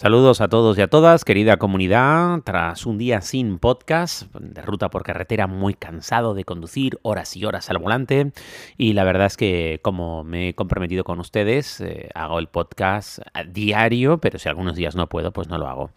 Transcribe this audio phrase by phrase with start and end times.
[0.00, 2.40] Saludos a todos y a todas, querida comunidad.
[2.42, 7.44] Tras un día sin podcast, de ruta por carretera, muy cansado de conducir horas y
[7.44, 8.32] horas al volante.
[8.78, 13.18] Y la verdad es que, como me he comprometido con ustedes, eh, hago el podcast
[13.48, 15.90] diario, pero si algunos días no puedo, pues no lo hago.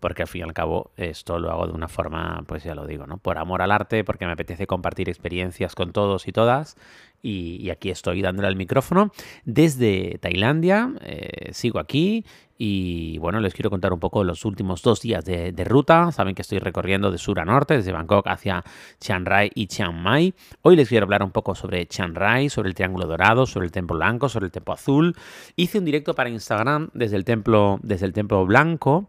[0.00, 2.86] Porque al fin y al cabo, esto lo hago de una forma, pues ya lo
[2.86, 3.18] digo, ¿no?
[3.18, 6.78] Por amor al arte, porque me apetece compartir experiencias con todos y todas
[7.22, 9.12] y, aquí estoy dándole al micrófono
[9.44, 10.92] desde Tailandia.
[11.02, 12.24] Eh, sigo aquí
[12.62, 16.12] y bueno, les quiero contar un poco los últimos dos días de, ruta.
[16.12, 18.62] Saben que estoy recorriendo de sur a norte, desde Bangkok hacia
[19.00, 20.34] Chiang Rai y Chiang Mai.
[20.60, 23.72] Hoy les quiero hablar un poco sobre Chiang Rai, sobre el Triángulo Dorado, sobre el
[23.72, 25.16] Templo Blanco, sobre el Templo Azul.
[25.56, 29.08] Hice un directo para Instagram desde el Templo, desde el templo Blanco.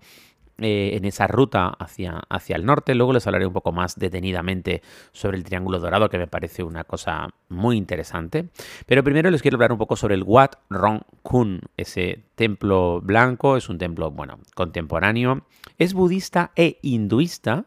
[0.63, 2.93] Eh, en esa ruta hacia, hacia el norte.
[2.93, 6.83] Luego les hablaré un poco más detenidamente sobre el Triángulo Dorado, que me parece una
[6.83, 8.49] cosa muy interesante.
[8.85, 13.57] Pero primero les quiero hablar un poco sobre el Wat Rong Kun, ese templo blanco,
[13.57, 15.47] es un templo, bueno, contemporáneo.
[15.79, 17.65] Es budista e hinduista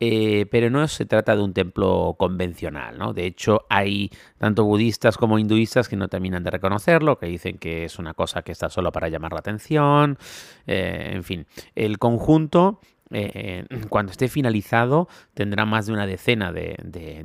[0.00, 3.12] eh, pero no se trata de un templo convencional, ¿no?
[3.12, 7.84] De hecho, hay tanto budistas como hinduistas que no terminan de reconocerlo, que dicen que
[7.84, 10.18] es una cosa que está solo para llamar la atención,
[10.66, 12.80] eh, en fin, el conjunto
[13.12, 16.76] eh, cuando esté finalizado tendrá más de una decena de,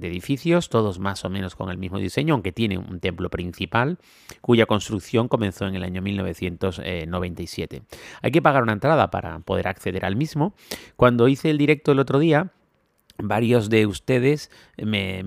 [0.02, 4.00] edificios, todos más o menos con el mismo diseño, aunque tiene un templo principal
[4.42, 7.84] cuya construcción comenzó en el año 1997.
[8.22, 10.56] Hay que pagar una entrada para poder acceder al mismo.
[10.96, 12.52] Cuando hice el directo el otro día,
[13.18, 15.24] varios de ustedes me,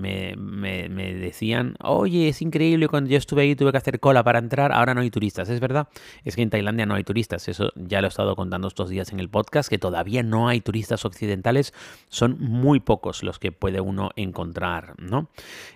[1.19, 4.93] decían, oye, es increíble, cuando yo estuve ahí tuve que hacer cola para entrar, ahora
[4.93, 5.87] no hay turistas, ¿es verdad?
[6.23, 9.11] Es que en Tailandia no hay turistas, eso ya lo he estado contando estos días
[9.11, 11.73] en el podcast, que todavía no hay turistas occidentales,
[12.09, 15.29] son muy pocos los que puede uno encontrar, ¿no?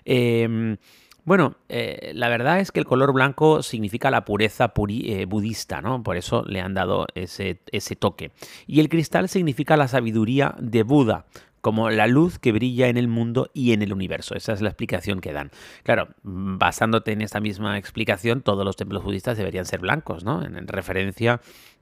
[0.05, 0.77] Em,
[1.25, 6.04] bueno, eh, la verdad es que el color blanco significa la pureza eh, budista, ¿no?
[6.04, 8.32] Por eso le han dado ese, ese toque.
[8.67, 11.26] Y el cristal significa la sabiduría de Buda,
[11.63, 14.35] como la luz que brilla en el mundo y en el universo.
[14.35, 15.49] Esa es la explicación que dan.
[15.83, 20.43] Claro, basándote en esta misma explicación, todos los templos budistas deberían ser blancos, ¿no?
[20.43, 21.39] En, referencia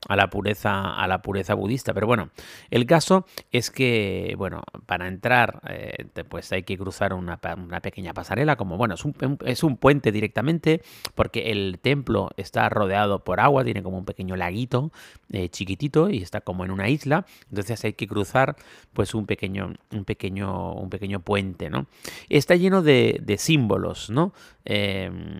[0.07, 1.95] a la pureza, a la pureza budista.
[1.95, 2.29] Pero bueno,
[2.69, 8.57] el caso es que, bueno, para entrar, eh, pues hay que cruzar una, pequeña pasarela,
[8.57, 10.83] como bueno, es un, es un, puente directamente,
[11.15, 14.91] porque el templo está rodeado por agua, tiene como un pequeño laguito
[15.31, 17.25] eh, chiquitito y está como en una isla.
[17.49, 18.55] Entonces hay que cruzar,
[18.93, 21.87] pues un pequeño un pequeño, un pequeño puente, ¿no?
[22.29, 24.33] Está lleno de, símbolos, ¿no?
[24.65, 25.39] Em,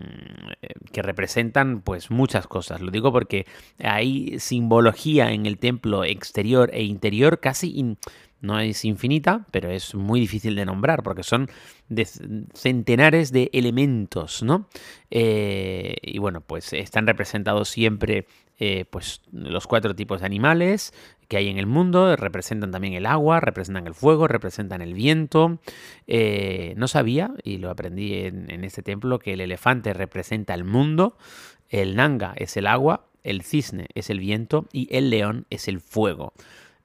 [0.92, 2.80] que representan pues muchas cosas.
[2.80, 3.46] Lo digo porque
[3.78, 7.96] hay simbología en el templo exterior e interior casi...
[8.40, 11.48] no es infinita, pero es muy difícil de nombrar porque son
[11.88, 12.06] de
[12.54, 14.68] centenares de elementos, ¿no?
[15.10, 18.26] Eh, y bueno, pues están representados siempre
[18.58, 20.92] eh, pues los cuatro tipos de animales
[21.32, 25.60] que hay en el mundo, representan también el agua, representan el fuego, representan el viento.
[26.06, 31.16] Eh, no sabía, y lo aprendí en, este templo, que el elefante representa el mundo,
[31.70, 35.80] el nanga es el agua, el cisne es el viento y el león es el
[35.80, 36.34] fuego.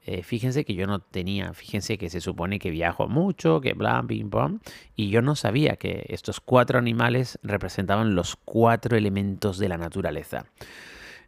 [0.05, 4.01] Eh, fíjense que yo no tenía, fíjense que se supone que viajo mucho, que bla,
[4.01, 4.61] bim, bam,
[4.95, 10.45] y yo no sabía que estos cuatro animales representaban los cuatro elementos de la naturaleza.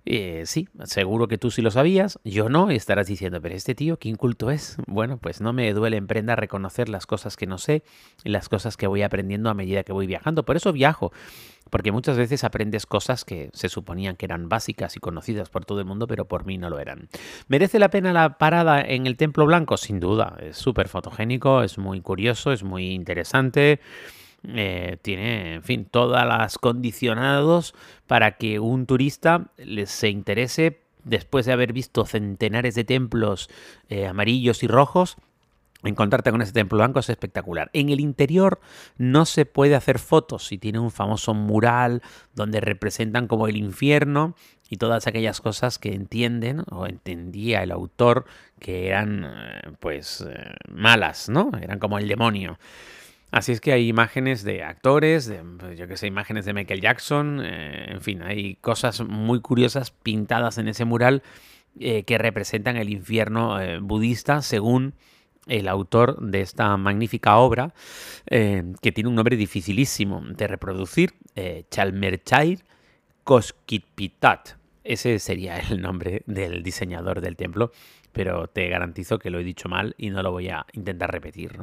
[0.05, 3.97] Eh, sí, seguro que tú sí lo sabías, yo no, estarás diciendo, pero este tío,
[3.99, 4.77] ¿qué inculto es?
[4.87, 7.83] Bueno, pues no me duele en prenda reconocer las cosas que no sé,
[8.23, 10.45] las cosas que voy aprendiendo a medida que voy viajando.
[10.45, 11.11] Por eso viajo,
[11.69, 15.79] porque muchas veces aprendes cosas que se suponían que eran básicas y conocidas por todo
[15.79, 17.09] el mundo, pero por mí no lo eran.
[17.47, 19.77] ¿Merece la pena la parada en el Templo Blanco?
[19.77, 23.79] Sin duda, es súper fotogénico, es muy curioso, es muy interesante.
[24.47, 27.73] Eh, tiene, en fin, todas las condicionados
[28.07, 29.51] para que un turista
[29.85, 33.49] se interese después de haber visto centenares de templos
[33.89, 35.17] eh, amarillos y rojos.
[35.81, 37.69] Encontrarte con ese templo blanco es espectacular.
[37.71, 38.59] En el interior
[38.97, 42.01] no se puede hacer fotos y tiene un famoso mural
[42.35, 44.35] donde representan como el infierno
[44.69, 48.25] y todas aquellas cosas que entienden o entendía el autor
[48.59, 50.25] que eran eh, pues
[50.69, 51.49] malas, ¿no?
[51.61, 52.59] Eran como el demonio.
[53.31, 56.81] Así es que hay imágenes de actores, de, pues, yo que sé, imágenes de Michael
[56.81, 61.21] Jackson, eh, en fin, hay cosas muy curiosas pintadas en ese mural
[61.79, 64.95] eh, que representan el infierno eh, budista según
[65.45, 67.73] el autor de esta magnífica obra,
[68.27, 71.13] que tiene un nombre dificilísimo de reproducir,
[71.71, 72.59] Chalmerchair
[73.23, 74.59] Koskitpitat.
[74.83, 77.71] Ese sería el nombre del diseñador del templo
[78.19, 81.57] pero te garantizo que lo he dicho mal y no lo voy a intentar repetir.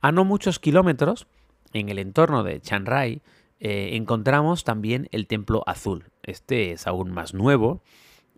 [0.00, 1.26] A no muchos kilómetros,
[1.74, 3.20] en el entorno de Chiang Rai,
[3.60, 6.06] eh, encontramos también el Templo Azul.
[6.22, 7.82] Este es aún más nuevo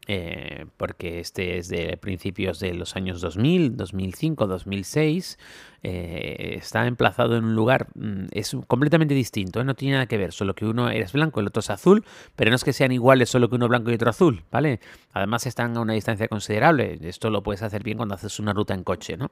[0.06, 5.38] eh, porque este es de principios de los años 2000, 2005, 2006.
[5.82, 9.64] está emplazado en un lugar, mm, es completamente distinto, ¿eh?
[9.64, 12.05] no tiene nada que ver, solo que uno es blanco, el otro es azul,
[12.35, 14.81] pero no es que sean iguales, solo que uno blanco y otro azul, ¿vale?
[15.12, 18.75] Además están a una distancia considerable, esto lo puedes hacer bien cuando haces una ruta
[18.75, 19.31] en coche, ¿no?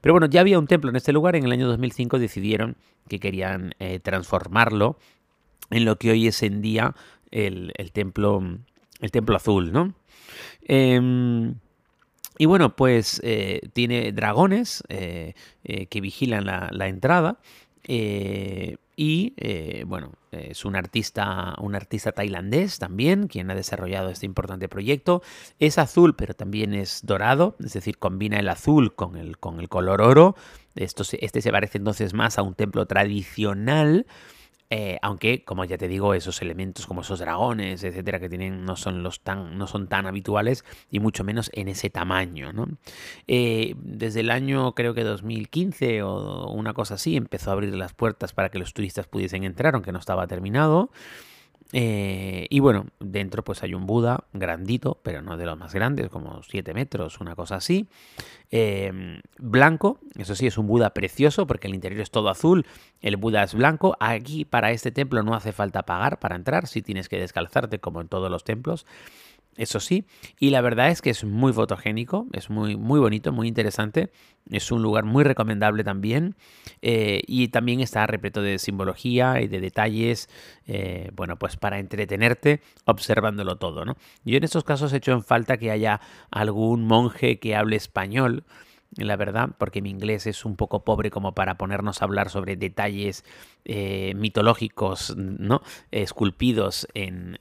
[0.00, 2.76] Pero bueno, ya había un templo en este lugar, en el año 2005 decidieron
[3.08, 4.98] que querían eh, transformarlo
[5.70, 6.94] en lo que hoy es en día
[7.30, 8.40] el templo
[9.00, 9.94] el templo azul, ¿no?
[10.62, 11.54] Em,
[12.38, 15.34] y bueno, pues eh, tiene dragones eh,
[15.64, 17.40] eh, que vigilan la, entrada.
[17.86, 19.34] y
[19.84, 25.22] bueno, es un artista, un artista tailandés también, quien ha desarrollado este importante proyecto.
[25.58, 29.68] Es azul, pero también es dorado, es decir, combina el azul con el, con el
[29.68, 30.36] color oro.
[30.76, 34.06] Esto, este se parece entonces más a un templo tradicional
[34.70, 38.76] eh, aunque, como ya te digo, esos elementos como esos dragones, etcétera, que tienen, no
[38.76, 42.52] son los tan, no son tan habituales y mucho menos en ese tamaño.
[42.52, 42.68] ¿no?
[43.26, 47.94] Eh, desde el año, creo que 2015 o una cosa así, empezó a abrir las
[47.94, 50.90] puertas para que los turistas pudiesen entrar, aunque no estaba terminado.
[51.72, 56.08] Eh, y bueno, dentro pues hay un Buda grandito, pero no de los más grandes,
[56.08, 57.88] como 7 metros, una cosa así.
[58.50, 62.66] Em, blanco, eso sí, es un Buda precioso porque el interior es todo azul,
[63.02, 63.96] el Buda es blanco.
[64.00, 68.00] Aquí para este templo no hace falta pagar para entrar, si tienes que descalzarte como
[68.00, 68.86] en todos los templos
[69.58, 70.06] eso sí.
[70.38, 74.10] Y la verdad es que es muy fotogénico, es muy, muy bonito, muy interesante.
[74.50, 76.36] Es un lugar muy recomendable también.
[76.80, 80.30] Eh, y también está repleto de simbología y de detalles,
[80.66, 83.96] eh, bueno, pues para entretenerte observándolo todo, ¿no?
[84.24, 86.00] Yo en estos casos he hecho en falta que haya
[86.30, 88.44] algún monje que hable español
[89.06, 92.56] la verdad, porque mi inglés es un poco pobre como para ponernos a hablar sobre
[92.56, 93.24] detalles
[93.64, 95.62] eh, mitológicos, ¿no?
[95.90, 97.38] Esculpidos en,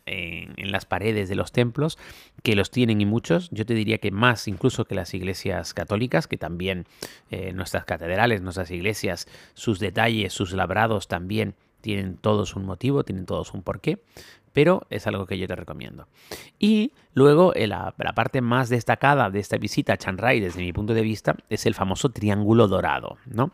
[0.57, 1.97] las paredes de los templos,
[2.43, 3.49] que los tienen y muchos.
[3.51, 6.85] Yo te diría que más incluso que las iglesias católicas, que también
[7.31, 13.25] eh, nuestras catedrales, nuestras iglesias, sus detalles, sus labrados también tienen todos un motivo, tienen
[13.25, 13.99] todos un porqué
[14.57, 16.07] pero es algo que yo te recomiendo.
[16.57, 20.95] Y luego la, parte más destacada de esta visita a Chiang Rai desde mi punto
[20.95, 23.17] de vista es el famoso Triángulo Dorado.
[23.27, 23.51] ¿no?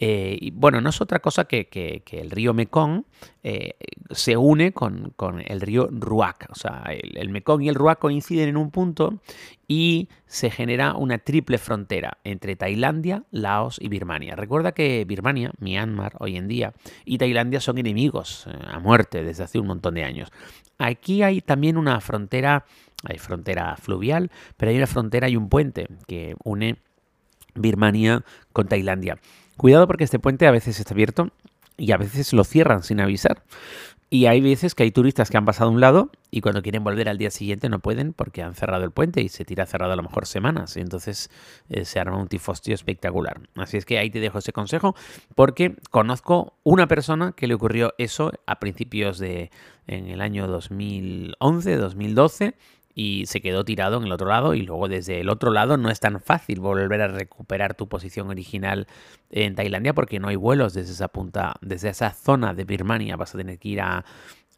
[0.00, 3.04] Eh, y bueno, no es otra cosa que, el río Mekong
[3.42, 3.74] eh,
[4.10, 5.14] se une con,
[5.46, 6.48] el río Ruak.
[6.50, 9.20] O sea, el, Mekong y el Ruak coinciden en un punto
[9.66, 14.36] y se genera una triple frontera entre Tailandia, Laos y Birmania.
[14.36, 19.58] Recuerda que Birmania, Myanmar hoy en día, y Tailandia son enemigos a muerte desde hace
[19.58, 20.30] un montón de años.
[20.78, 22.64] Aquí hay también una frontera,
[23.04, 26.76] hay frontera fluvial, pero hay una frontera y un puente que une
[27.54, 29.18] Birmania con Tailandia.
[29.56, 31.30] Cuidado porque este puente a veces está abierto
[31.76, 33.42] y a veces lo cierran sin avisar.
[34.12, 36.82] Y hay veces que hay turistas que han pasado a un lado y cuando quieren
[36.82, 39.92] volver al día siguiente no pueden porque han cerrado el puente y se tira cerrado
[39.92, 40.76] a lo mejor semanas.
[40.76, 41.30] Y entonces
[41.68, 43.40] eh, se arma un tifostio espectacular.
[43.54, 44.96] Así es que ahí te dejo ese consejo
[45.36, 49.52] porque conozco una persona que le ocurrió eso a principios de
[49.86, 52.56] en el año 2011, 2012
[52.94, 55.90] y se quedó tirado en el otro lado y luego desde el otro lado no
[55.90, 58.86] es tan fácil volver a recuperar tu posición original
[59.30, 63.16] en Tailandia porque no hay vuelos desde esa punta, desde esa zona de Birmania.
[63.16, 64.04] Vas a tener que ir a,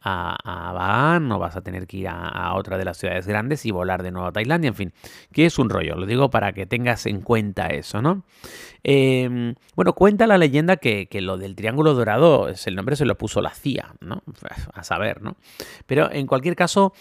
[0.03, 3.71] a, Bagan o vas a tener que ir a, otra de las ciudades grandes y
[3.71, 4.69] volar de nuevo a Tailandia.
[4.69, 4.93] En fin,
[5.33, 5.97] que es un rollo.
[5.97, 8.25] Lo digo para que tengas en cuenta eso, ¿no?
[8.83, 13.05] Em, bueno, cuenta la leyenda que, que, lo del Triángulo Dorado, es el nombre se
[13.05, 14.23] lo puso la CIA, ¿no?
[14.75, 15.37] A saber, ¿no?
[15.87, 16.93] Pero en cualquier caso,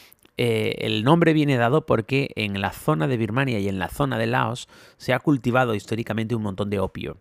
[0.44, 4.18] eh, el nombre viene dado porque en la zona de Birmania y en la zona
[4.18, 4.68] de Laos
[4.98, 7.18] se ha cultivado históricamente un montón de opio.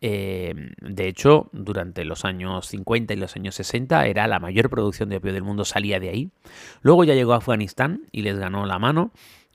[0.00, 5.10] Eh, de hecho, durante los años 50 y los años 60 era la mayor producción
[5.10, 6.30] de opio del mundo, salía de ahí.
[6.80, 9.12] Luego ya llegó a Afganistán y les ganó la mano,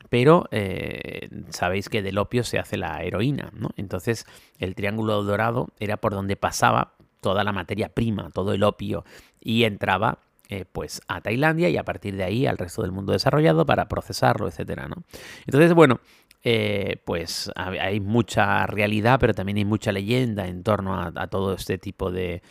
[0.09, 3.71] pero eh, sabéis que del opio se hace la heroína, ¿no?
[3.75, 4.27] Entonces
[4.59, 9.03] el triángulo dorado era por donde pasaba toda la materia prima, todo el opio,
[9.41, 13.13] y entraba eh, pues a Tailandia y a partir de ahí al resto del mundo
[13.13, 15.03] desarrollado para procesarlo, etcétera, ¿no?
[15.45, 15.99] Entonces, bueno,
[16.41, 21.77] eh, pues hay mucha realidad, pero también hay mucha leyenda en torno a, todo este
[21.77, 22.41] tipo de,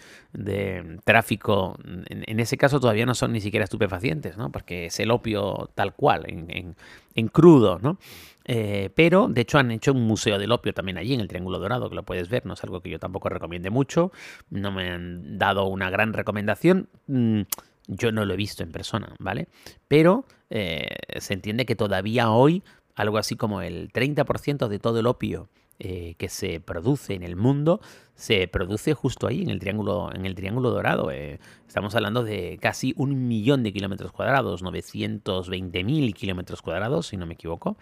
[1.05, 1.79] tráfico.
[1.85, 4.53] En, ese caso todavía no son ni siquiera estupefacientes, ¿no?
[4.53, 7.99] Porque es el opio tal cual, en, crudo, ¿no?
[8.45, 11.59] Eh, pero de hecho han hecho un museo del opio también allí en el Triángulo
[11.59, 14.13] Dorado, que lo puedes ver, no es algo que yo tampoco recomiende mucho,
[14.51, 16.89] no me han dado una gran recomendación.
[17.07, 17.43] Mm,
[17.89, 19.49] yo no lo he visto en persona, ¿vale?
[19.89, 22.63] Pero eh, se entiende que todavía hoy
[22.95, 25.49] algo así como el 30% de todo el opio
[25.81, 27.81] eh, que se produce en el mundo
[28.17, 31.39] se produce justo ahí en el triángulo en el triángulo dorado eh.
[31.69, 37.27] estamos hablando de casi un millón de kilómetros cuadrados 920 mil kilómetros cuadrados si no
[37.27, 37.77] me equivoco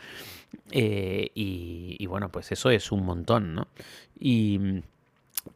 [0.73, 3.69] eh, y, bueno pues eso es un montón no
[4.15, 4.83] y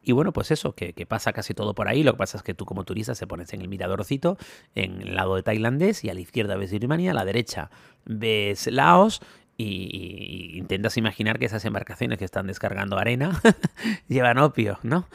[0.02, 2.02] y bueno, pues eso, que, pasa casi todo por ahí.
[2.02, 4.36] Lo que pasa es que tú como turista se pones en el miradorcito,
[4.74, 7.70] en el lado de tailandés, y a la izquierda ves Birmania, a la derecha
[8.04, 9.20] ves Laos,
[9.60, 13.40] y, intentas imaginar que esas embarcaciones que están descargando arena
[14.08, 15.06] llevan opio, ¿no?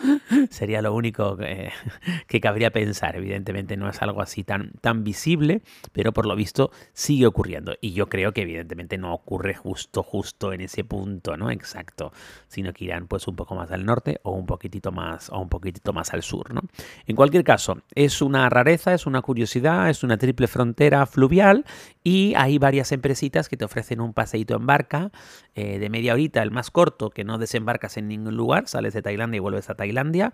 [0.50, 1.38] Sería lo único
[2.28, 3.16] que, cabría pensar.
[3.16, 5.62] Evidentemente no es algo así tan, tan visible,
[5.92, 7.76] pero por lo visto sigue ocurriendo.
[7.82, 11.50] Y yo creo que evidentemente no ocurre justo, justo en ese punto, ¿no?
[11.50, 12.12] Exacto,
[12.48, 15.50] sino que irán pues un poco más al norte o un poquitito más, o un
[15.50, 16.62] poquitito más al sur, ¿no?
[17.08, 21.66] En cualquier caso, es una rareza, es una curiosidad, es una triple frontera fluvial
[22.08, 25.12] y hay varias empresitas que te ofrecen un paseo en barca
[25.56, 29.02] eh, de media horita, el más corto, que no desembarcas en ningún lugar, sales de
[29.02, 30.32] Tailandia y vuelves a Tailandia,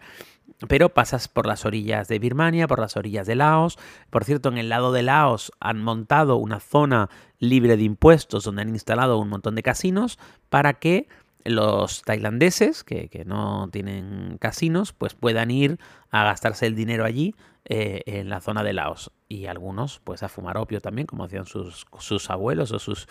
[0.68, 3.80] pero pasas por las orillas de Birmania, por las orillas de Laos.
[4.10, 7.10] Por cierto, en el lado de Laos han montado una zona
[7.40, 11.08] libre de impuestos donde han instalado un montón de casinos para que
[11.46, 15.80] los tailandeses que, que, no tienen casinos pues puedan ir
[16.12, 20.30] a gastarse el dinero allí eh, en la zona de Laos y algunos pues a
[20.30, 23.08] fumar opio también como hacían sus, sus abuelos o sus,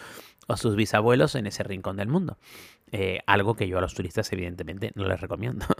[0.48, 2.36] o sus bisabuelos en ese rincón del mundo.
[2.92, 5.66] Eh, algo que yo a los turistas evidentemente no les recomiendo.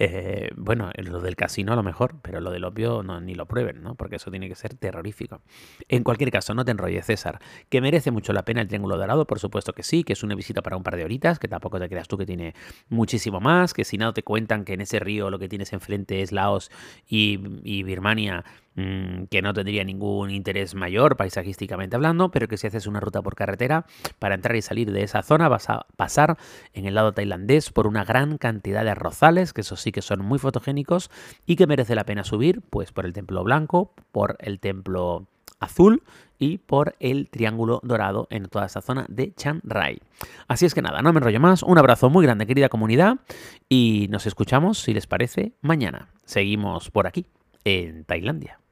[0.00, 3.46] Eh, bueno, lo del casino a lo mejor, pero lo del opio no, ni lo
[3.46, 3.94] prueben, ¿no?
[3.94, 5.40] porque eso tiene que ser terrorífico.
[5.88, 7.38] En cualquier caso, no te enrolles César,
[7.68, 10.34] que merece mucho la pena el Triángulo Dorado, por supuesto que sí, que es una
[10.34, 12.54] visita para un par de horitas, que tampoco te creas tú que tiene
[12.88, 16.20] muchísimo más, que si no te cuentan que en ese río lo que tienes enfrente
[16.20, 16.70] es Laos
[17.06, 18.44] y, y Birmania
[18.76, 23.22] Mm, que no tendría ningún interés mayor paisajísticamente hablando, pero que si haces una ruta
[23.22, 23.86] por carretera,
[24.18, 26.36] para entrar y salir de esa zona vas a pasar
[26.72, 30.24] en el lado tailandés por una gran cantidad de arrozales, que eso sí que son
[30.24, 31.10] muy fotogénicos
[31.46, 35.28] y que merece la pena subir, pues por el templo blanco, por el templo
[35.60, 36.02] azul
[36.40, 40.00] y por el triángulo dorado en toda esa zona de Chiang Rai.
[40.48, 41.62] Así es que nada, no me enrollo más.
[41.62, 43.18] Un abrazo muy grande, querida comunidad,
[43.68, 46.08] y nos escuchamos, si les parece, mañana.
[46.24, 47.26] Seguimos por aquí,
[47.64, 48.63] en Tailandia.